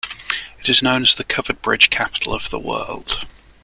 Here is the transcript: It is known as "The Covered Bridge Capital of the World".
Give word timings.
It 0.59 0.67
is 0.67 0.81
known 0.81 1.03
as 1.03 1.13
"The 1.13 1.23
Covered 1.23 1.61
Bridge 1.61 1.91
Capital 1.91 2.33
of 2.33 2.49
the 2.49 2.57
World". 2.57 3.27